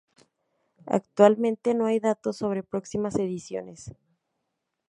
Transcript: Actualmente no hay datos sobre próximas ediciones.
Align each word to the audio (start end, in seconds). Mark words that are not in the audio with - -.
Actualmente 0.87 1.75
no 1.75 1.85
hay 1.85 1.99
datos 1.99 2.37
sobre 2.37 2.63
próximas 2.63 3.19
ediciones. 3.19 3.91